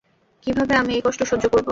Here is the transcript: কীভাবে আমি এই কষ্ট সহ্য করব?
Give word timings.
কীভাবে 0.47 0.73
আমি 0.75 0.91
এই 0.93 1.01
কষ্ট 1.05 1.21
সহ্য 1.23 1.45
করব? 1.47 1.67